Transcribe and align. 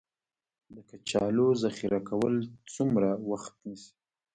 د 0.75 0.77
کچالو 0.89 1.47
ذخیره 1.63 1.99
کول 2.09 2.35
څومره 2.75 3.09
وخت 3.29 3.53
نیسي؟ 3.67 3.91